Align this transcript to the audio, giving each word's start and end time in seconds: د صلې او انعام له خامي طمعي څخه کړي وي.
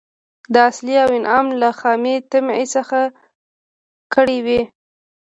د 0.53 0.55
صلې 0.77 0.95
او 1.03 1.09
انعام 1.17 1.47
له 1.61 1.69
خامي 1.79 2.15
طمعي 2.31 2.65
څخه 2.75 2.99
کړي 4.13 4.37
وي. 4.45 4.61